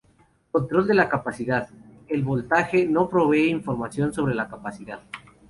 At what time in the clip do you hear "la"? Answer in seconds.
0.95-1.07, 4.33-4.49